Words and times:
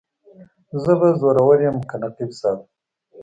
زه 0.83 0.91
به 0.99 1.07
زورور 1.21 1.57
یم 1.65 1.77
که 1.89 1.95
نقیب 2.01 2.31
صاحب. 2.39 2.59